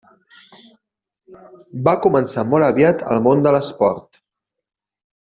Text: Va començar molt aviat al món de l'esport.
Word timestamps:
Va 1.87 1.93
començar 2.05 2.45
molt 2.53 2.67
aviat 2.69 3.05
al 3.11 3.21
món 3.27 3.45
de 3.49 3.53
l'esport. 3.57 4.19